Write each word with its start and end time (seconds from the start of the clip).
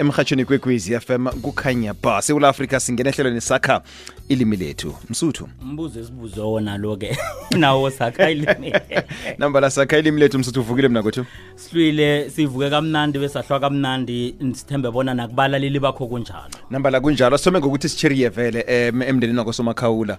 emhatshweni 0.00 0.44
kwekwezi 0.44 1.00
FM 1.00 1.26
kukhanya 1.26 1.94
ba. 2.02 2.22
Seula 2.22 2.48
africa 2.48 2.80
singena 2.80 3.10
ehlelweni 3.10 3.40
sakha 3.40 3.82
ilimi 4.28 4.56
lethu. 4.56 4.94
Msuthu. 5.10 5.48
Umbuzo 5.62 6.00
esibuzo 6.00 6.52
wona 6.52 6.78
lo 6.78 6.96
ke 6.96 7.18
nawo 7.58 7.90
sakha 7.90 8.30
ilimi. 8.30 8.72
Namba 9.38 9.60
la 9.60 9.70
sakha 9.70 9.98
ilimi 9.98 10.20
lethu 10.20 10.38
msuthu 10.38 10.60
uvukile 10.60 10.88
mna 10.88 11.02
kwethu? 11.02 11.24
Silwile 11.54 12.30
sivuke 12.30 12.70
kamnandi 12.70 13.18
besahlwa 13.18 13.60
kamnandi. 13.60 14.34
Sithembe 14.52 14.90
bona 14.90 15.14
nakubalaleli 15.14 15.80
bakho 15.80 16.06
kunjalo. 16.06 16.50
Namba 16.70 16.90
la 16.90 17.00
kunjalo. 17.00 17.38
Sithome 17.38 17.58
ngokuthi 17.58 17.88
sicheriye 17.88 18.28
vele 18.28 18.64
em 18.66 19.02
emndenini 19.02 19.38
wakosomakhawula 19.38 20.18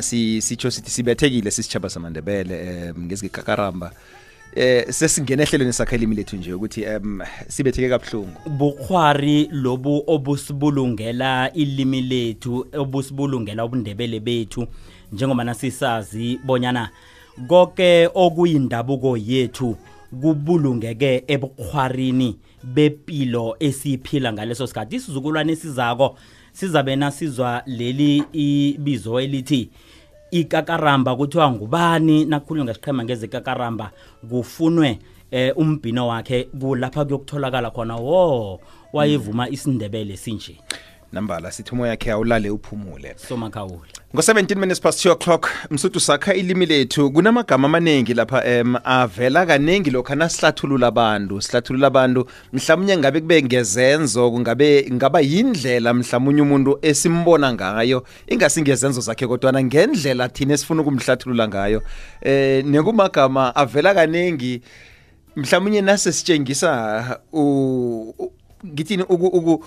si 0.00 0.42
sitsho 0.42 0.70
sithi 0.70 0.90
sibethekile 0.90 1.50
sisichaba 1.50 1.90
samandebele 1.90 2.86
em 2.88 3.04
ngezigikakaramba 3.06 3.92
eh 4.56 4.86
sesingena 4.92 5.42
ehlelweni 5.42 5.72
sakha 5.72 5.96
ilimi 5.96 6.14
lethu 6.14 6.36
nje 6.36 6.52
ukuthi 6.52 6.82
em 6.82 7.20
sibetheke 7.48 7.88
kabuhlungu. 7.88 8.50
Bukhwari 8.50 9.48
lobu 9.52 10.04
obusibulungela 10.06 11.52
ilimi 11.52 12.02
lethu 12.02 12.66
obusibulungela 12.72 13.64
ubundebele 13.64 14.20
bethu 14.20 14.66
njengoba 15.12 15.44
nasisazi 15.44 16.38
bonyana 16.44 16.90
konke 17.48 18.08
okuyindabuko 18.14 19.16
yethu 19.16 19.76
kubulungeke 20.20 21.24
ebukhwarini 21.26 22.36
bepilo 22.62 23.56
esiphila 23.60 24.32
ngaleso 24.32 24.66
sikhathi. 24.66 24.96
Isizukulwane 24.96 25.52
esizako 25.52 26.16
sizabe 26.52 26.96
nasizwa 26.96 27.62
leli 27.66 28.24
ibizo 28.32 29.20
elithi 29.20 29.70
ikakaramba 30.30 31.16
kuthiwa 31.16 31.50
ngubani 31.50 32.24
nakukhulunywa 32.24 32.64
ngesiqhema 32.64 33.04
ngezekakaramba 33.04 33.90
kufunwe 34.30 34.98
eh 35.30 35.52
umbhino 35.56 36.08
wakhe 36.08 36.44
kulapha 36.44 37.04
kuyokutholakala 37.04 37.70
khona. 37.70 37.96
Wo 37.96 38.60
wayevuma 38.92 39.48
isindebele 39.48 40.16
sinje. 40.16 40.56
Nambala 41.14 41.50
sithi 41.52 41.72
umoya 41.72 41.90
yakhe 41.90 42.10
awulale 42.12 42.50
uphumule. 42.50 43.14
Somakhawula 43.28 43.80
ngo-17 44.14 44.56
minutes 44.56 44.80
past 44.80 45.06
2 45.06 45.10
o'clock 45.10 45.48
msuthu 45.70 46.00
sakha 46.00 46.34
ilimi 46.34 46.66
lethu 46.66 47.10
kunamagama 47.10 47.66
amaningi 47.68 48.14
lapha 48.14 48.44
em 48.44 48.76
avela 48.84 49.46
kaningi 49.46 49.90
lokhu 49.90 50.14
nasihlathulula 50.14 50.86
abantu 50.86 51.40
sihlathulula 51.42 51.86
abantu. 51.86 52.26
Mhlawumnye 52.52 52.96
ngabe 52.98 53.20
kube 53.20 53.42
ngezenzo 53.42 54.30
kungabe 54.30 54.88
ngaba 54.92 55.20
yindlela 55.20 55.94
mhlawumnye 55.94 56.42
umuntu 56.42 56.78
esimbona 56.82 57.52
ngayo 57.52 58.04
ingasingezenzo 58.26 59.00
zakhe 59.00 59.26
kodwana 59.26 59.64
ngendlela 59.64 60.28
thina 60.28 60.54
esifuna 60.54 60.82
ukumhlathulula 60.82 61.48
ngayo. 61.48 61.82
Eh 62.22 62.64
nekumagama 62.64 63.56
avela 63.56 63.94
kaningi 63.94 64.60
mhlawumnye 65.36 65.80
nasesitshengisa 65.80 67.20
u- 67.32 68.14
u- 68.18 68.32
ngithini 68.66 69.02
uku, 69.02 69.26
uku 69.26 69.64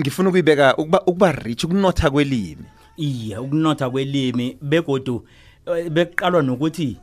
ngifuna 0.00 0.28
ukuyibeka 0.28 0.76
ukuba 0.76 1.00
ukuba 1.00 1.32
rich 1.32 1.64
ukunotha 1.64 2.10
kwelimi. 2.10 2.64
Iye 2.96 3.38
ukunotha 3.38 3.90
kwelimi 3.90 4.56
begodu 4.62 5.26
eh, 5.66 5.90
beqalwa 5.90 6.42
nokuthi 6.42 6.96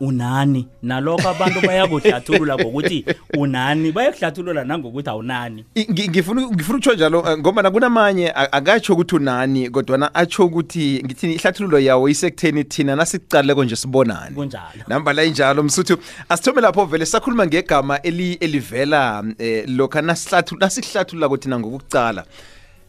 unani. 0.00 0.68
Nalokho 0.82 1.28
abantu 1.28 1.60
bayakuhlathulula 1.60 2.54
ngokuthi 2.56 3.04
unani 3.38 3.92
bayakuhlathulula 3.92 4.64
nangokuthi 4.64 5.10
awunani. 5.10 5.64
Ngifuna 5.90 6.42
ngifuna 6.42 6.76
ukutsho 6.76 6.94
njalo 6.94 7.24
eh, 7.30 7.38
ngoba 7.38 7.70
kunamanye 7.70 8.32
akatsho 8.32 8.92
ukuthi 8.92 9.16
unani 9.16 9.70
kodwana 9.70 10.14
atsho 10.14 10.46
ukuthi 10.46 11.02
ngithini 11.04 11.34
ihlathululo 11.34 11.78
yawo 11.78 12.08
isekutheni 12.08 12.64
thina 12.64 12.96
nasicaleko 12.96 13.64
nje 13.64 13.76
sibonani. 13.76 14.34
Kunjalo. 14.34 14.84
Namba 14.88 15.12
la 15.12 15.24
injalo 15.24 15.62
msuthu. 15.62 15.98
Asithome 16.28 16.60
lapho 16.60 16.84
vele 16.84 17.06
sakhuluma 17.06 17.46
ngegama 17.46 18.02
eli 18.02 18.32
elivela 18.32 19.24
eh, 19.38 19.64
lokha 19.68 20.00
nasihlathu- 20.00 20.58
nasihlathulula 20.60 21.28
kuthina 21.28 21.58
ngokucala 21.58 22.24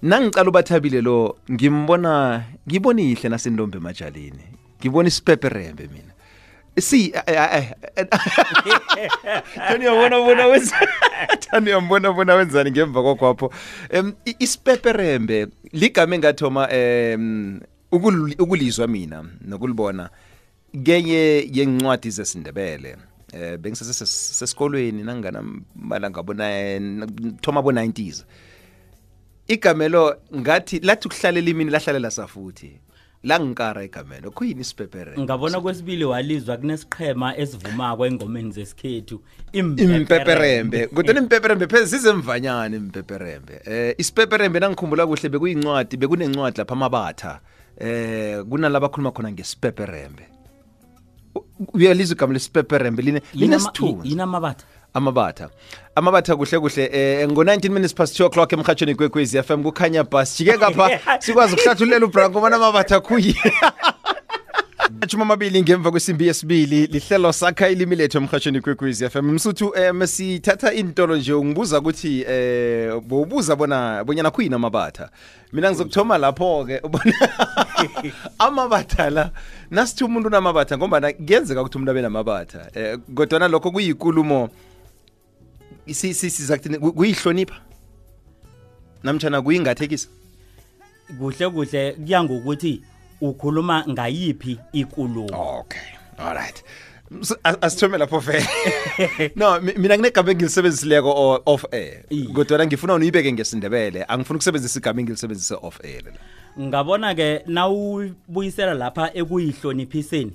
nangicala 0.02 0.50
ubathabile 0.50 1.02
lo 1.02 1.38
ngimbona 1.52 2.44
ngibona 2.70 3.02
ihle 3.02 3.30
nasentombi 3.30 3.78
emajaleni 3.78 4.44
ngibona 4.80 5.08
isipeperembe 5.08 5.84
mina. 5.94 6.14
Si 6.80 7.10
Thani 9.68 9.86
uyabona 9.86 10.20
bona 10.22 10.46
wenza 10.48 10.76
Thani 11.40 11.66
uyambona 11.70 12.12
bona 12.12 12.34
wenzani 12.36 12.72
ngemva 12.72 13.02
kwakwapho 13.04 13.54
em 13.90 14.14
isipeperembe 14.40 15.48
ligama 15.74 16.16
engathoma 16.16 16.72
em 16.72 17.60
ukul- 17.92 18.42
ukulizwa 18.42 18.88
mina 18.88 19.24
nokulibona 19.42 20.10
kenye 20.84 21.50
yencwadi 21.54 22.10
zesindebele. 22.10 22.98
Eh 23.34 23.58
bengisesesikolweni 23.58 25.04
nangana 25.04 25.44
malanga 25.76 26.24
bona 26.24 26.46
thoma 27.42 27.62
bo 27.62 27.72
90s 27.72 28.24
igamelo 29.48 30.16
ngathi 30.36 30.80
lathi 30.80 31.08
ukuhlalela 31.08 31.50
imini 31.50 31.72
lahlalela 31.72 32.12
safuthi. 32.12 32.80
La 33.24 33.40
ngikara 33.40 33.84
igamelo 33.84 34.32
kuyini 34.32 34.62
isipeperembe 34.62 35.22
ngabona 35.22 35.62
kwesibili 35.62 36.06
walizwa 36.06 36.58
kunesiqhema 36.58 37.38
esivumako 37.38 38.06
engomeni 38.06 38.52
zesikhethu 38.52 39.22
impeperembe. 39.54 40.88
Kodwa 40.96 41.16
impeperembe 41.16 41.68
pheze 41.68 41.98
sizemvanyana 41.98 42.76
impeperembe. 42.76 43.62
Eh 43.66 43.96
isipeperembe 43.98 44.60
nangikhumbula 44.60 45.08
kuhle 45.08 45.30
bekuyincwadi 45.30 45.98
bekunencwadi 45.98 46.58
lapha 46.58 46.74
amabatha 46.74 47.40
eh 47.78 48.44
kunalaba 48.44 48.88
akhuluma 48.88 49.12
khona 49.12 49.32
ngesipeperembe. 49.32 50.24
U- 51.36 51.46
uyalizwa 51.74 52.16
igama 52.16 52.34
lesipeperembe 52.34 53.02
line 53.02 53.22
linesithunzi. 53.34 54.10
yini 54.10 54.22
amabatha 54.98 55.50
amabatha 55.96 56.36
kuhle 56.36 56.60
kuhle 56.60 56.90
eh 56.94 57.28
ngo-19 57.30 57.70
minutes 57.70 57.94
past 57.94 58.20
2 58.20 58.26
o'clock 58.26 58.54
emhatshweni 58.54 58.96
kwekwezi 58.96 59.44
FM 59.44 59.64
kukhanya 59.64 60.04
bus. 60.04 60.38
Jike 60.38 60.58
kapha 60.58 61.00
sikwazi 61.22 61.54
ukuhlathulela 61.54 62.06
ubranko 62.06 62.42
bona 62.42 62.56
amabatha 62.56 63.00
kuyi 63.00 63.36
Achuma 65.02 65.24
amabili 65.26 65.62
ngemva 65.62 65.92
kwesimbi 65.92 66.28
yesibili 66.28 66.88
lihlelo 66.88 67.34
sakha 67.34 67.70
ilimi 67.70 67.96
lethu 67.96 68.18
emhatshweni 68.18 68.62
kwekwezi 68.62 69.10
FM 69.10 69.32
msuthu 69.32 69.68
um 69.68 70.08
sithatha 70.08 70.74
intolo 70.74 71.18
nje 71.18 71.34
ungibuza 71.34 71.80
ukuthi 71.80 72.26
eh 72.28 73.00
bowubuza 73.02 73.56
bona 73.56 74.04
bonyana 74.04 74.32
kuyini 74.32 74.56
amabatha 74.56 75.10
mina 75.54 75.72
ngizokuthoma 75.72 76.18
lapho 76.18 76.66
ke 76.66 76.80
ubona 76.84 77.14
amabatha 78.40 79.10
la 79.10 79.32
nasithi 79.72 80.04
umuntu 80.04 80.28
unamabatha 80.28 80.78
ngoba 80.78 81.14
kuyenzeka 81.14 81.62
ukuthi 81.62 81.78
umuntu 81.78 81.92
abe 81.92 82.02
namabatha 82.02 82.60
um 82.76 83.16
kodwa 83.16 83.48
lokho 83.48 83.72
kuyikulumo 83.72 84.50
si 85.94 86.14
si 86.14 86.30
sizakuthini 86.30 86.78
ku- 86.80 86.94
kuyihlonipha? 86.94 87.56
Namtjana 89.04 89.42
kuyingathekisa? 89.42 90.08
Kuhle 91.20 91.50
kuhle. 91.50 91.92
Kuya 91.94 92.24
ngokuthi 92.24 92.82
ukhuluma 93.22 93.86
ngayiphi 93.90 94.60
ikulumo 94.74 95.60
okay 95.60 95.82
alright 96.18 96.64
So, 97.22 97.36
as- 97.44 97.58
asithome 97.62 97.98
lapho 97.98 98.22
fe 98.22 98.44
no 99.36 99.62
mi- 99.62 99.74
mina 99.78 99.96
kunegama 99.98 100.32
engilisebenzisileko 100.32 101.42
off 101.46 101.66
air. 101.72 102.04
Iye. 102.10 102.28
kodwa 102.34 102.66
ngifuna 102.66 102.94
uniyibeke 102.94 103.32
ngesindebele. 103.34 104.04
Angifuna 104.08 104.38
ukusebenzisa 104.38 104.80
igama 104.80 105.00
engilisebenzise 105.02 105.56
off 105.62 105.80
air 105.86 106.04
la 106.04 106.12
ngabona 106.66 107.16
ke 107.16 107.42
nawubuyisela 107.48 108.74
lapha 108.74 109.12
ekuyihloniphiseni 109.14 110.32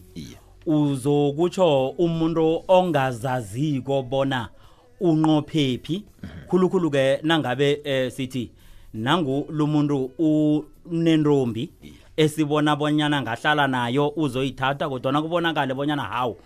uzokutsho 0.67 1.89
umuntu 1.89 2.65
ongazaziko 2.69 4.03
bona 4.03 4.49
unqophephi 5.03 6.05
khulukhulu 6.49 6.91
ke 6.91 7.19
nangabe 7.23 7.81
eh, 7.85 8.11
sithi 8.13 8.51
nangu 8.95 9.47
lumuntu 9.51 10.11
unentombi 10.19 11.71
esibona 12.17 12.77
bonyana 12.77 13.23
ngahlala 13.23 13.67
nayo 13.67 14.13
uzoyithatha 14.17 14.89
kodwa 14.89 15.23
kubonakale 15.23 15.75
bonyana 15.75 16.03
hawu 16.03 16.37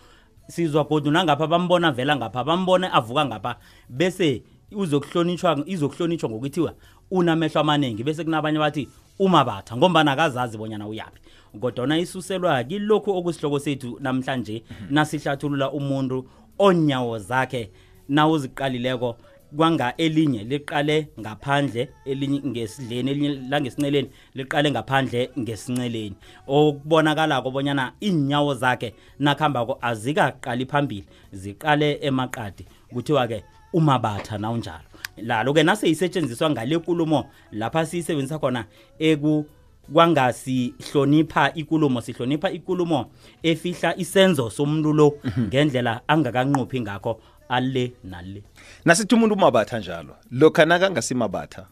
sizwa 0.49 0.85
godu 0.85 1.11
nangapha 1.11 1.47
bambona 1.47 1.93
vela 1.93 2.17
ngapha 2.17 2.45
bambone 2.45 2.87
avuka 2.93 3.25
ngapha 3.27 3.57
bese 3.89 4.43
uzokuhlonitshwa 4.73 5.63
izokuhlonitshwa 5.67 6.31
ngokuthiwa 6.31 6.75
unamehlo 7.11 7.61
amaningi 7.61 8.05
bese 8.05 8.25
kunabanye 8.25 8.59
bathi 8.59 8.89
umabatha 9.19 9.77
ngombana 9.77 10.13
akazazi 10.13 10.59
bonyana 10.59 10.89
uyaphi. 10.89 11.21
Kodwa 11.61 11.99
isuselwa 11.99 12.65
kilokhu 12.65 13.11
okusihloko 13.11 13.59
sethu 13.59 13.99
namhlanje 14.01 14.63
nasihlathulula 14.91 15.73
umuntu 15.73 16.29
onyawo 16.59 17.19
zakhe 17.19 17.71
nawuziqalileko 18.09 19.17
kwanga 19.57 19.97
elinye 19.97 20.45
liqale 20.45 21.09
ngaphandle 21.21 21.89
elinye 22.05 22.41
ngesidleni 22.47 23.11
elinye 23.11 23.29
langesinceleni 23.49 24.09
liqale 24.35 24.71
ngaphandle 24.71 25.31
ngesinceleni. 25.39 26.17
Okubonakalako 26.47 27.51
bonyana 27.51 27.93
inyawo 28.01 28.55
zakhe 28.55 28.95
nakhambako 29.19 29.79
azikaqali 29.83 30.67
phambili 30.67 31.07
ziqale 31.33 31.99
emaqadi. 32.03 32.67
Kuthiwa 32.93 33.27
ke 33.29 33.45
umabatha 33.73 34.39
nawunjalo. 34.39 34.85
Lalo 35.17 35.53
ke 35.53 35.63
naseyisetshenziswa 35.63 36.51
ngale 36.51 36.77
nkulumo 36.77 37.25
lapha 37.53 37.87
siyisebenzisa 37.87 38.39
khona 38.39 38.65
eku 38.99 39.47
kwangasihlonipha 39.93 41.55
ikulumo 41.55 42.01
sihlonipha 42.01 42.51
ikulumo 42.51 43.07
efihla 43.43 43.97
isenzo 43.97 44.51
somuntu 44.51 44.93
lo 44.93 45.19
ngendlela 45.41 46.01
angakanqophi 46.09 46.81
ngakho. 46.81 47.21
Ale 47.49 47.93
nale. 48.05 48.43
Nasithi 48.85 49.15
umuntu 49.15 49.35
umabatha 49.35 49.79
njalo. 49.79 50.17
Lokha 50.31 50.65
nakangasimabatha 50.65 51.67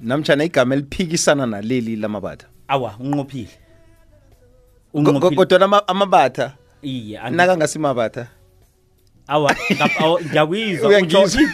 namtshana 0.00 0.44
igama 0.44 0.74
eliphikisana 0.74 1.46
naleli 1.46 1.96
lamabatha. 1.96 2.46
Awa 2.68 2.96
unqophile. 3.00 3.50
Ko- 4.92 5.20
ko- 5.20 5.30
kodwana 5.30 5.88
amabatha 5.88 6.52
iye 6.82 7.20
nakangasimabatha 7.30 8.26
awa 9.26 9.54
ngiyakuyizwa 10.22 10.90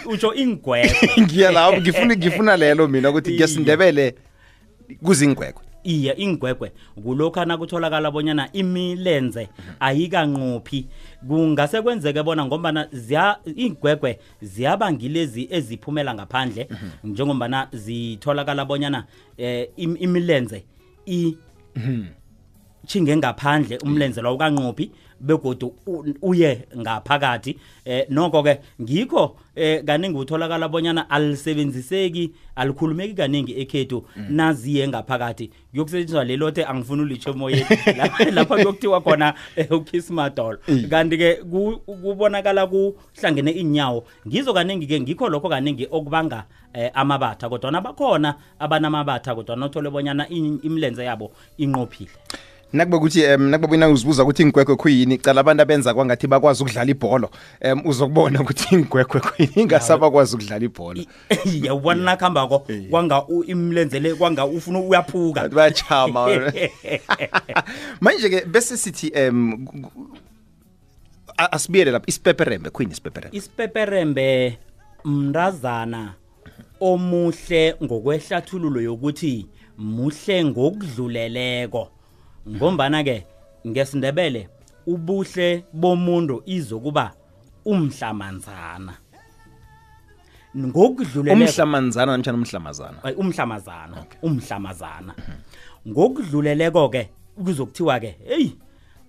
utsho 0.06 0.34
ingwekwe 0.42 1.10
ngiya 1.22 1.50
lapho 1.52 1.80
ngifuna 1.80 2.16
ngifuna 2.16 2.56
lelo 2.56 2.88
mina 2.88 3.10
ukuthi 3.10 3.32
ngiyasindebele 3.32 4.04
ngesindebele 4.06 4.98
kuzingwegwe 5.04 5.62
iye 5.88 6.12
ingwegwe. 6.16 6.72
Kulokhana 7.02 7.56
kutholakala 7.58 8.10
bonyana 8.10 8.52
imilenze 8.52 9.48
ayikanqophi. 9.80 10.86
Kungase 11.28 11.82
kwenzeke 11.82 12.22
bona 12.22 12.44
ngombana 12.44 12.88
ziya 12.92 13.38
ingwegwe 13.56 14.18
ziyabangilezi 14.42 15.48
eziphumela 15.50 16.14
ngaphandle 16.14 16.68
njengombana 17.04 17.68
zitholakala 17.72 18.64
bonyana 18.64 19.04
im- 19.76 19.96
imilenze 20.00 20.64
i 21.06 21.36
chinge 22.86 23.16
ngaphandle 23.16 23.78
umlenze 23.78 24.22
lawo 24.22 24.36
kanqophi 24.36 24.90
begodu 25.20 25.74
uye 26.22 26.64
ngaphakathi. 26.78 27.58
Eh 27.84 28.06
noko 28.10 28.42
ke 28.42 28.60
ngikho 28.82 29.36
eh 29.56 29.84
kaningi 29.84 30.18
utholakala 30.18 30.68
bonyana 30.68 31.10
alisebenziseki 31.10 32.30
alikhulumeki 32.56 33.14
kaningi 33.14 33.60
ekhethu 33.60 34.04
naziye 34.28 34.88
ngaphakathi. 34.88 35.50
Kuyokusetshenziswa 35.72 36.24
lelothe 36.24 36.64
angifuni 36.64 37.02
ulitsho 37.02 37.30
emoyeni. 37.30 37.64
Lapha- 38.34 38.54
kuyokuthiwa 38.58 39.00
khona 39.00 39.34
eh, 39.56 39.72
ukiss 39.72 40.10
madolo. 40.10 40.58
Kanti 40.90 41.18
ke 41.18 41.34
ku- 41.34 41.78
kubonakala 41.86 42.66
kuhlangene 42.66 43.50
inyawo 43.50 44.04
ngizo 44.26 44.54
kaningi 44.54 44.86
ke 44.86 45.00
ngikho 45.00 45.28
lokho 45.28 45.48
kaningi 45.48 45.88
okubanga 45.90 46.44
eh, 46.74 46.90
amabatha 46.94 47.48
kodwa 47.48 47.80
bakhona 47.80 48.34
abanamabatha 48.58 49.34
kodwa 49.34 49.56
nothole 49.56 49.90
bonyana 49.90 50.28
imilenze 50.28 51.04
yabo 51.04 51.32
inqophile. 51.58 52.10
Nakube 52.72 52.96
ukuthi 52.96 53.26
um 53.26 53.42
nakube 53.42 53.72
wena 53.72 53.88
uzibuza 53.88 54.22
ukuthi 54.22 54.42
ingwegwe 54.42 54.76
khuyini 54.76 55.18
cala 55.18 55.40
abantu 55.40 55.62
abenza 55.62 55.94
kwangathi 55.94 56.26
bakwazi 56.26 56.62
ukudlala 56.62 56.90
ibholo. 56.90 57.30
Um 57.64 57.82
uzokubona 57.86 58.40
ukuthi 58.40 58.74
ingwegwe 58.74 59.20
khuyini 59.20 59.52
ingasabakwazi 59.56 60.36
ukudlala 60.36 60.64
ibholo. 60.64 61.04
Ya 61.62 61.74
ubona 61.74 62.02
nakuhambako 62.02 62.66
kwanga 62.90 63.26
u- 63.28 63.44
imilenze 63.44 64.00
le 64.00 64.14
kwanga 64.14 64.44
ufuna 64.46 64.80
uyaphuka 64.80 65.48
bayachama 65.48 66.28
manje-ke 68.00 68.44
bese 68.44 68.76
sithi 68.76 69.12
um 69.28 69.66
asibiyele 71.36 71.90
lapho 71.90 72.04
isipeperembe 72.06 72.70
khuyini 72.70 72.92
isipeperembe? 72.92 73.36
Isipeperembe 73.38 74.58
mndazana 75.04 76.14
omuhle 76.80 77.74
ngokwehlathululo 77.82 78.80
yokuthi 78.80 79.46
muhle 79.78 80.44
ngokudluleleko. 80.44 81.88
Ngombana 82.48 83.04
ke 83.04 83.26
ngesindebele 83.66 84.48
ubuhle 84.86 85.64
bomuntu 85.72 86.42
izokuba 86.46 87.12
umhlamanzana 87.64 88.94
ngokudluleleko 90.56 91.44
umhlamanzana 91.44 92.12
namtshana 92.12 92.38
umhlamazana? 92.38 92.98
Ay, 93.04 93.14
umhlamazana 93.14 94.04
umhlamazana. 94.22 95.14
Ngokudluleleko 95.88 96.88
ke 96.88 97.10
kuzokuthiwa 97.44 98.00
ke 98.00 98.16
hey 98.26 98.50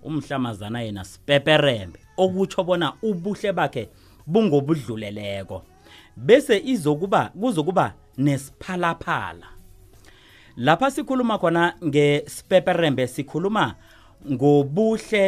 umhlamazana 0.02 0.82
yena 0.82 1.04
sipeperembe 1.04 1.98
okutsho 2.16 2.64
bona 2.64 2.92
ubuhle 3.02 3.52
bakhe 3.52 3.88
bungobudluleleko. 4.26 5.62
Bese 6.16 6.62
izokuba 6.64 7.32
kuzokuba 7.40 7.94
nesiphalaphala. 8.18 9.59
Lapha 10.66 10.90
sikhuluma 10.90 11.38
khona 11.38 11.64
ngesipeperembe 11.84 13.06
sikhuluma 13.06 13.64
ngobuhle 14.32 15.24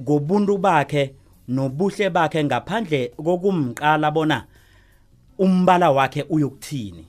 ngobuntu 0.00 0.54
bakhe 0.58 1.02
nobuhle 1.48 2.06
bakhe 2.10 2.40
ngaphandle 2.44 3.00
kokumqala 3.24 4.10
bona 4.10 4.38
umbala 5.38 5.90
wakhe 5.90 6.22
uyokuthini. 6.34 7.04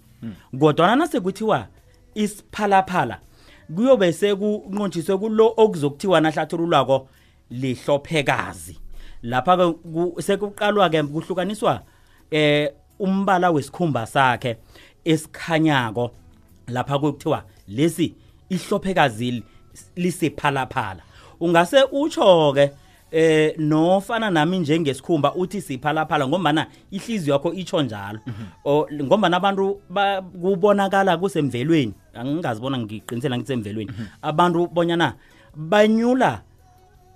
Kodwa 0.60 0.96
nase 0.96 1.20
kuthiwa 1.20 1.68
isiphalaphala 2.16 3.20
kuyobe 3.76 4.12
sekunqonjiswe 4.14 5.18
kulo 5.18 5.54
okuzokuthiwa 5.58 6.22
nahlathululwako 6.22 7.08
lihlophekazi. 7.52 8.76
Lapha 9.24 9.58
ke 9.58 9.66
ku- 9.94 10.16
sekuqalwa 10.22 10.90
ke 10.90 11.04
kuhlukaniswa 11.04 11.82
eh 12.32 12.72
umbala 13.00 13.52
wesikhumba 13.52 14.06
sakhe 14.06 14.58
esikhanyako. 15.06 16.12
Lapha 16.68 17.00
kuthiwa 17.00 17.44
lesi 17.68 18.14
ihlophekazi 18.50 19.32
li- 19.32 19.44
lisiphalaphala. 19.96 21.02
Ungase 21.40 21.84
utsho 21.92 22.54
ke 22.54 22.72
eh 23.12 23.54
nofana 23.58 24.30
nami 24.30 24.60
njengesikhumba 24.60 25.36
uthi 25.36 25.62
siphalaphala 25.62 26.28
ngombana 26.28 26.68
ihliziyo 26.92 27.34
yakho 27.34 27.54
itsho 27.54 27.82
njalo. 27.82 28.20
O 28.66 28.88
ngombana 29.04 29.38
abantu 29.38 29.82
ba- 29.90 30.22
kubonakala 30.22 31.18
kusemvelweni. 31.18 31.94
Angingazibona 32.14 32.78
ngiqinisela 32.78 33.38
ngisemvelweni 33.38 33.92
abantu 34.22 34.68
bonyana 34.68 35.14
banyula 35.56 36.42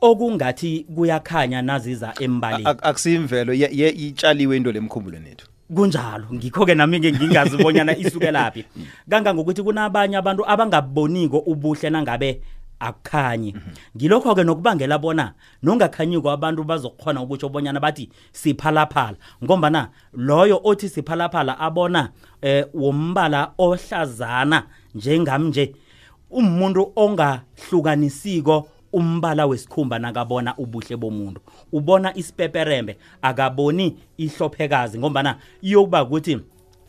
okungathi 0.01 0.86
kuyakhanya 0.95 1.62
naziza 1.62 2.13
embaleni. 2.19 2.65
Ak- 2.65 2.83
akusiyimvelo 2.86 3.53
itshaliwe 3.53 4.57
into 4.57 4.71
lemkhumbulweni 4.71 5.30
ethu 5.30 5.48
kunjalo. 5.76 6.26
Ngikho-ke 6.34 6.76
nami-ke 6.76 7.12
ngingazibonyana 7.12 7.98
isukelaphi 7.98 8.66
kangangokuthi 9.10 9.64
kunabanye 9.64 10.18
abantu 10.18 10.44
abangaboniko 10.50 11.38
ubuhle 11.38 11.90
nangabe 11.90 12.42
akukhanyi. 12.80 13.56
Ngilokho-ke 13.96 14.44
nokubangela 14.44 14.98
bona 14.98 15.34
nongakhanyiko 15.64 16.32
abantu 16.32 16.64
bazokhona 16.64 17.22
ukutsho 17.22 17.50
bonyana 17.50 17.80
bathi 17.80 18.10
siphalaphala. 18.32 19.18
Ngombana 19.44 19.90
loyo 20.14 20.62
othi 20.64 20.90
siphalaphala 20.90 21.60
abona 21.60 22.10
eh 22.42 22.66
wombala 22.74 23.54
ohlazana 23.58 24.64
njengami 24.96 25.50
nje 25.50 25.76
umuntu 26.32 26.92
ongahlukanisiko 26.96 28.68
umbala 28.94 29.46
wesikhumba 29.46 30.00
nakabona 30.00 30.58
ubuhle 30.58 30.98
bomuntu. 30.98 31.42
Ubona 31.72 32.18
isipeperembe 32.18 32.98
akaboni 33.22 33.98
ihlophekazi 34.18 35.00
ngombana 35.00 35.38
iyokuba 35.62 36.04
ukuthi 36.04 36.40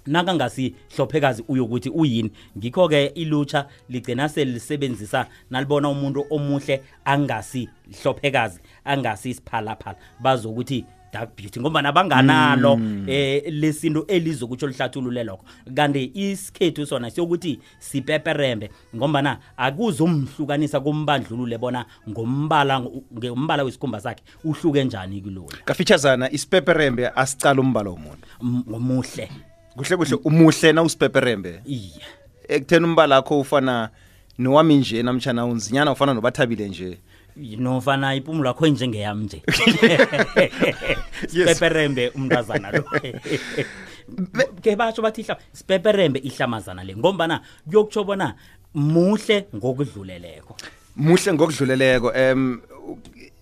nakangasiihlophekazi 0.06 1.44
uyokuthi 1.48 1.90
uyini. 1.90 2.30
Ngikho-ke 2.58 3.06
ilutsha 3.06 3.66
ligcina 3.88 4.28
selisebenzisa 4.28 5.26
nalibona 5.50 5.88
umuntu 5.88 6.26
omuhle 6.30 6.82
angasihlophekazi 7.04 8.60
angasisiphalaphala 8.84 9.98
bazokuthi 10.20 10.84
dark 11.12 11.36
beauty 11.36 11.60
ngombana 11.60 11.92
banganalo 11.92 12.80
eh 13.06 13.42
lesinto 13.46 14.06
elizokutsho 14.06 14.66
lihlathulule 14.66 15.24
lokho. 15.24 15.44
Kanti 15.74 16.10
isikhethu 16.14 16.86
sona 16.86 17.10
siyokuthi 17.10 17.58
sipeperembe 17.78 18.70
ngombana 18.96 19.38
akuzomhlukanisa 19.56 20.80
kumbandlulule 20.80 21.58
bona 21.58 21.84
ngombala 22.08 22.80
ngombala 22.80 23.64
wesikhumba 23.64 24.00
sakhe 24.00 24.22
uhluke 24.44 24.84
njani 24.84 25.20
kulona 25.20 25.58
kafitshazana 25.64 26.30
isipeperembe 26.30 27.08
asicala 27.08 27.60
umbala 27.60 27.90
womuntu. 27.90 28.26
Ngomuhle 28.44 29.30
kuhle 29.76 29.96
kuhle 29.96 30.16
umuhle 30.24 30.72
na 30.72 30.82
usipeperembe? 30.82 31.60
Iye. 31.66 32.02
Ekutheni 32.48 32.84
umbala 32.84 33.16
akho 33.16 33.40
ufana 33.40 33.90
nowami 34.38 34.76
nje 34.76 35.02
namtshana 35.02 35.46
unzinyana 35.46 35.92
ufana 35.92 36.14
nobathabile 36.14 36.68
nje 36.68 36.98
nofana 37.36 38.14
ipumulo 38.14 38.48
yakho 38.48 38.66
njengeyami 38.66 39.24
nje. 39.24 39.42
Sipeperembe 41.28 42.08
umntazana 42.08 42.70
lo. 42.70 42.84
Ke 44.62 44.76
batsho 44.76 45.02
bathi 45.02 45.20
ihla 45.20 45.38
sipeperembe 45.52 46.18
ihlamazana 46.18 46.84
le 46.84 46.96
ngombana 46.96 47.40
kuyokutsho 47.68 48.04
bona 48.04 48.34
muhle 48.74 49.46
ngokudluleleko. 49.54 50.56
Muhle 50.96 51.32
ngokudluleleko 51.32 52.08
um 52.08 52.60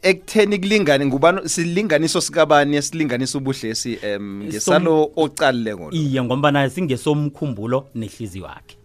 ekutheni 0.02 0.58
kulingane 0.58 1.06
ngubani 1.06 1.48
silinganiso 1.48 2.20
sikabani 2.20 2.76
esilinganisa 2.76 3.38
ubuhlesi 3.38 3.98
um 4.16 4.44
ngesalo 4.44 5.10
ocalile 5.16 5.74
ngolo 5.74 5.92
iye 5.92 6.22
ngombana 6.22 6.70
singesomkhumbulo 6.70 7.88
nehliziyo 7.94 8.46
yakhe 8.46 8.79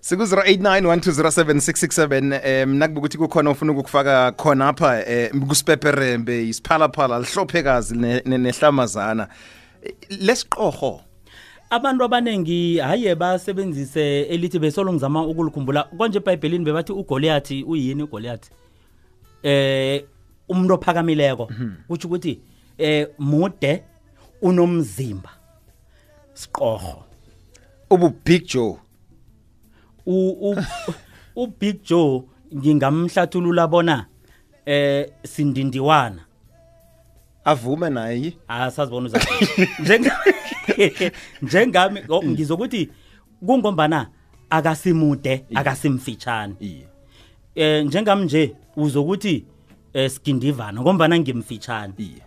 siku-089 0.00 2.64
um 2.64 2.74
nakube 2.74 2.98
ukuthi 2.98 3.18
kukhona 3.18 3.50
ufuna 3.50 3.72
ukukufaka 3.72 4.32
khona 4.32 4.68
apha 4.68 5.04
um 5.32 5.46
kusipeperembe 5.46 6.48
isiphalaphala 6.48 7.18
lihlophekazi 7.18 7.96
ne- 7.96 8.22
ne- 8.24 8.38
nehlamazana 8.38 9.28
Eh, 9.82 9.92
lesiqorho. 10.20 11.00
Abantu 11.70 12.04
abaningi 12.04 12.78
haye 12.78 13.14
basebenzise 13.14 14.20
elithi 14.22 14.58
besolo 14.58 14.92
ngizama 14.92 15.26
ukulikhumbula. 15.26 15.82
Konje 15.98 16.18
ebhayibhelini 16.18 16.64
bebathi 16.64 16.92
ugoliathi 16.92 17.62
uyini 17.62 18.02
ugoliathi 18.02 18.50
eh 19.42 20.04
umuntu 20.48 20.74
ophakamileko. 20.74 21.50
Kutsho 21.88 22.08
ukuthi 22.08 22.40
eh 22.78 23.08
mude 23.18 23.82
unomzimba. 24.42 25.30
Siqoho 26.34 27.04
ubu 27.90 28.12
big 28.24 28.46
joe. 28.46 28.78
U 30.06 30.30
u 30.50 30.56
u 31.36 31.46
Big 31.60 31.82
Joe 31.84 32.22
ngingamhlathulula 32.54 33.66
bona 33.66 34.06
eh 34.66 35.06
sindindiwana. 35.24 36.22
Avume 37.44 37.90
naye 37.90 38.32
asazibona 38.48 39.06
uza 39.06 39.20
njenga 39.80 40.18
njengami 41.42 42.00
o, 42.08 42.22
ngizokuthi 42.24 42.90
kungombana 43.46 44.10
akasimude 44.50 45.44
akasimfitshane 45.54 46.54
eh 47.54 47.84
njengami 47.84 48.24
nje 48.24 48.54
uzokuthi 48.76 49.44
eh 49.92 50.10
skindivana 50.10 50.80
ngombana 50.80 51.18
ngimfitshane 51.18 52.22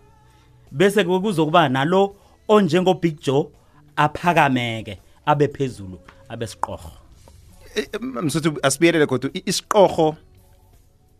bese 0.72 1.04
kuzokuba 1.04 1.70
nalo 1.70 2.16
onjengo 2.48 2.94
Big 2.94 3.20
Joe 3.22 3.50
aphakameke 3.96 5.00
abe 5.26 5.48
phezulu 5.48 6.00
abe 6.30 6.48
siqoho 6.48 6.99
msuthu 8.24 8.60
asibiyelele 8.64 9.06
kodwa 9.06 9.30
i- 9.34 9.44
isiqorho 9.46 10.16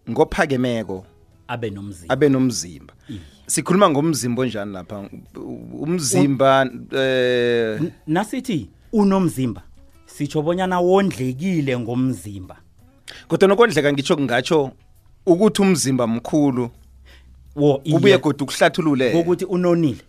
ngophakemeko 0.10 1.06
abe 1.48 1.70
nomzimba. 1.70 2.14
abe 2.14 2.30
nomzimba. 2.30 2.94
Sikhuluma 3.48 3.90
ngomzimba 3.90 4.42
onjani 4.42 4.74
lapha? 4.74 5.10
Umzimba 5.80 6.70
eh 6.94 7.82
nasithi 8.08 8.70
unomzimba. 8.94 9.62
Sitsho 10.06 10.42
bonyana 10.42 10.80
wondlekile 10.80 11.78
ngomzimba. 11.80 12.58
Kodwa 13.28 13.48
nokondleka 13.48 13.94
ngitsho 13.94 14.16
kungatsho 14.16 14.72
ukuthi 15.26 15.62
umzimba 15.62 16.08
mkhulu 16.08 16.70
wo 17.56 17.82
ubuye 17.86 18.18
kodwa 18.18 18.44
ukuhlathulule 18.44 19.14
ukuthi 19.14 19.46
unonile. 19.46 20.02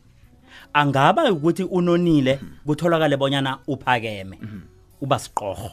Angaba 0.72 1.32
ukuthi 1.32 1.62
unonile 1.64 2.40
kutholakale 2.66 3.16
bonyana 3.16 3.58
uphakeme. 3.66 4.38
Uba 5.00 5.18
siqoho 5.18 5.70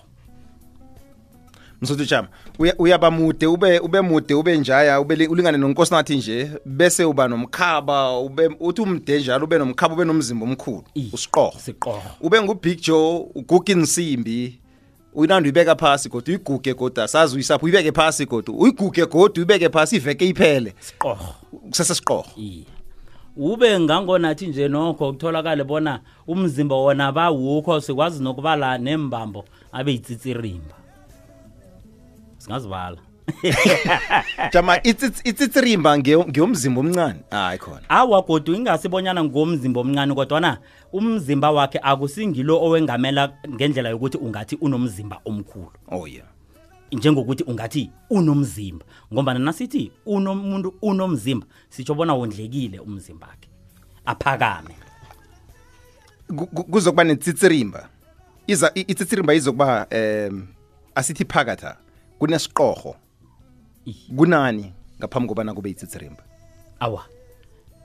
msuthu 1.82 2.06
jama 2.06 2.28
uya- 2.60 2.76
uyaba 2.80 3.12
mude 3.12 3.48
ube 3.48 3.80
ube 3.80 4.02
mude 4.02 4.34
ube 4.34 4.58
njaya 4.58 5.02
ube 5.02 5.16
li- 5.16 5.28
ulingane 5.28 5.58
nonkosinathi 5.58 6.16
nje 6.18 6.52
bese 6.66 7.06
uba 7.06 7.28
nomkhaba 7.28 8.20
ube 8.20 8.50
uthi 8.60 8.82
umde 8.82 9.20
njalo 9.20 9.46
ube 9.46 9.58
nomkhaba 9.58 9.94
ube 9.94 10.06
nomzimba 10.06 10.46
omkhulu. 10.46 10.84
Usiqorho 11.14 11.60
siqoho 11.60 12.02
ube 12.22 12.42
ngubig 12.42 12.82
joe 12.82 13.26
uguga 13.36 13.74
insimbi 13.74 14.60
uyinanda 15.14 15.44
uyibeka 15.48 15.76
phasi 15.76 16.10
kodwa 16.10 16.28
uyiguge 16.30 16.74
kodwa 16.74 17.04
asazi 17.04 17.36
uyisapho 17.36 17.66
uyibeke 17.66 17.92
phasi 17.92 18.26
kodwa 18.26 18.56
uyiguge 18.56 19.06
kodwa 19.06 19.34
uyibeke 19.38 19.70
phasi 19.70 19.96
iveke 19.96 20.28
iphele. 20.28 20.74
Siqoho 20.80 21.36
kusesesiqorho 21.70 22.26
iye. 22.38 22.64
Ube 23.38 23.80
ngangonathi 23.80 24.48
nje 24.48 24.68
nokho 24.68 25.12
kutholakale 25.12 25.64
bona 25.64 26.00
umzimba 26.28 26.76
wona 26.76 27.12
bawukho 27.12 27.82
sikwazi 27.82 28.24
nokubala 28.24 28.78
nembambo 28.78 29.46
abe 29.72 29.92
yitsitsirimba 29.92 30.76
singazibala 32.52 32.98
jama 34.54 34.78
itsitsi- 34.78 35.30
itsitsirimba 35.30 35.98
ngeyo- 35.98 36.28
ngeyomzimba 36.30 36.80
omncane. 36.82 37.20
Hayi 37.30 37.58
khona. 37.60 37.90
Awa 37.90 38.22
godu 38.22 38.56
ingasibonyana 38.56 39.24
ngomzimba 39.24 39.82
omncane 39.82 40.14
kodwana 40.16 40.58
umzimba 40.94 41.52
wakhe 41.52 41.80
akusingilo 41.84 42.62
owengamela 42.64 43.34
ngendlela 43.50 43.90
yokuthi 43.90 44.18
ungathi 44.18 44.56
unomzimba 44.62 45.20
omkhulu. 45.26 45.72
Oh 45.92 46.08
yeah. 46.08 46.26
Njengokuthi 46.92 47.44
ungathi 47.44 47.90
unomzimba 48.10 48.86
ngoba 49.14 49.34
nasithi 49.34 49.92
unomuntu 50.06 50.74
unomzimba 50.82 51.46
sitsho 51.70 51.94
bona 51.96 52.14
wondlekile 52.16 52.80
umzimba 52.80 53.28
wakhe. 53.28 53.50
Aphakame. 54.06 54.76
Ku- 56.28 56.48
ku- 56.48 56.64
kuzokuba 56.64 57.04
netsitsirimba 57.04 57.90
iza 58.48 58.72
i- 58.76 58.86
itsitsirimba 58.88 59.34
izokuba 59.34 59.88
em 59.90 60.48
asithi 60.96 61.26
phakatha. 61.26 61.76
Kunesiqorho. 62.20 62.96
Kunani 64.18 64.74
ngaphambi 65.00 65.28
kobana 65.28 65.54
kube 65.54 65.70
itsitsirimba 65.70 66.24
awa 66.80 67.04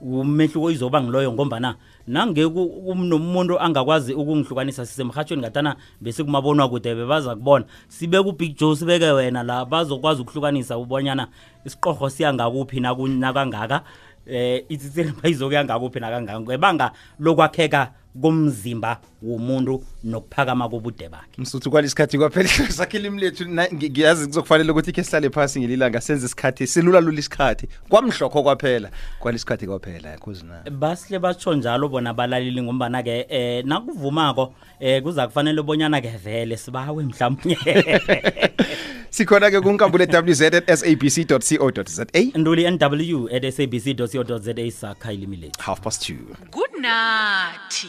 umehluko 0.01 0.71
izoba 0.71 1.01
ngiloyo 1.01 1.31
ngombana 1.31 1.75
nange 2.07 2.43
nomuntu 2.43 3.59
angakwazi 3.59 4.13
ukungihlukanisa 4.13 4.85
sisemhatshweni 4.85 5.41
ngatana 5.41 5.75
bese 6.01 6.23
kumabonwa 6.23 6.69
kude 6.69 6.95
bebaza 6.95 7.35
kubona. 7.35 7.65
Sibeke 7.87 8.29
ubig 8.29 8.57
joe 8.59 8.75
sibeke 8.75 9.05
wena 9.11 9.43
la 9.43 9.65
bazokwazi 9.65 10.21
ukuhlukanisa 10.21 10.77
ubonyana 10.77 11.27
isiqorho 11.65 12.09
siya 12.09 12.33
ngakuphi 12.33 12.79
naku- 12.79 13.07
nakangaka 13.07 13.83
eh 14.27 14.65
itsitsiremba 14.69 15.29
izokuya 15.29 15.63
ngakuphi 15.65 15.99
nakangaka. 15.99 16.39
Ngebanga 16.41 16.91
lokwakheka 17.19 17.91
komzimba 18.21 18.99
womuntu 19.23 19.83
nokuphakama 20.03 20.69
kobude 20.69 21.09
bakhe. 21.09 21.41
Msuthu 21.41 21.71
kwalesikhathi 21.71 22.17
kwaphela 22.17 22.49
sakhe 22.79 22.97
ilimi 22.97 23.21
lethu 23.21 23.45
na- 23.45 23.67
ngi- 23.67 23.89
ngiyazi 23.89 24.27
kuzokufanele 24.27 24.71
ukuthi 24.71 24.91
ke 24.91 25.03
sihlale 25.03 25.29
phasi 25.29 25.59
ngelilanga 25.59 26.01
senze 26.01 26.25
isikhathi 26.25 26.67
silula 26.67 27.01
lula 27.01 27.19
isikhathi. 27.19 27.67
Kwamhlokho 27.89 28.43
kwaphela 28.43 28.89
kwalesikhathi 29.19 29.67
kwaphela 29.67 30.17
kuzina 30.17 30.63
basihle 30.71 31.19
batsho 31.19 31.53
njalo 31.55 31.89
bona 31.89 32.13
balaleli 32.13 32.61
ngombana-ke 32.61 33.25
eh 33.29 33.65
nakuvumako 33.65 34.53
eh 34.79 35.01
kuza 35.03 35.27
kufanele 35.27 35.61
bonyana 35.61 36.01
ke 36.01 36.09
vele 36.23 36.57
sibawe 36.57 37.03
mhlawumnye. 37.03 37.57
sikhona 39.13 39.51
ke 39.51 39.61
kunkambule 39.61 40.05
www@sabc.co.za 40.05 42.05
nduli 42.35 42.71
nw@sabc.co.za 42.71 44.71
sakha 44.71 45.13
ilimi 45.13 45.37
lethu. 45.37 45.61
Half 45.61 45.79
past 45.81 46.09
2 46.09 46.15
good 46.51 46.71
night. 46.79 47.87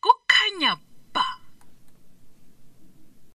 Kukhanya 0.00 0.76